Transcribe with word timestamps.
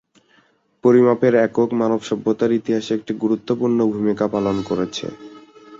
পরিমাপের 0.83 1.33
একক 1.41 1.69
মানব 1.81 1.99
সভ্যতার 2.09 2.51
ইতিহাসে 2.59 2.91
একটি 2.95 3.13
গুরুত্বপূর্ণ 3.23 3.79
ভূমিকা 3.93 4.25
পালন 4.27 4.57
করেছে। 4.69 5.05